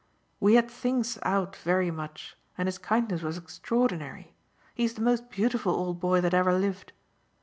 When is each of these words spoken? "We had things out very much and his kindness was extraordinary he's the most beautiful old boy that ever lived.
"We 0.39 0.55
had 0.55 0.71
things 0.71 1.19
out 1.21 1.55
very 1.57 1.91
much 1.91 2.35
and 2.57 2.65
his 2.67 2.79
kindness 2.79 3.21
was 3.21 3.37
extraordinary 3.37 4.33
he's 4.73 4.95
the 4.95 5.01
most 5.03 5.29
beautiful 5.29 5.75
old 5.75 5.99
boy 5.99 6.21
that 6.21 6.33
ever 6.33 6.57
lived. 6.57 6.91